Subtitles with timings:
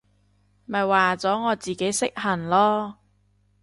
[0.65, 2.95] 咪話咗我自己識行囉！